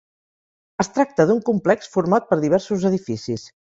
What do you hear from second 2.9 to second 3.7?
edificis.